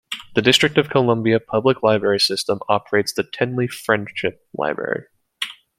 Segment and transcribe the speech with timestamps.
[0.33, 5.05] The District of Columbia Public Library system operates the Tenley-Friendship Library.